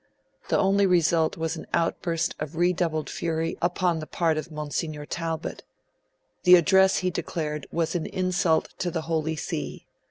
[0.49, 5.61] The only result was an outburst of redoubled fury upon the part of Monsignor Talbot.
[6.41, 9.85] The address, he declared, was an insult to the Holy See.